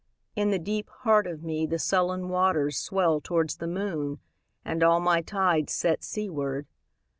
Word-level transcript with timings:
In 0.35 0.49
the 0.49 0.57
deep 0.57 0.89
heart 1.01 1.27
of 1.27 1.43
me 1.43 1.67
The 1.67 1.77
sullen 1.77 2.27
waters 2.29 2.75
swell 2.75 3.21
towards 3.21 3.57
the 3.57 3.67
moon, 3.67 4.17
And 4.65 4.81
all 4.81 4.99
my 4.99 5.21
tides 5.21 5.73
set 5.73 6.03
seaward. 6.03 6.65